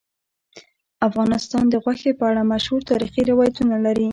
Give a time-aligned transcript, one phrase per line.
[1.07, 4.09] افغانستان د غوښې په اړه مشهور تاریخی روایتونه لري.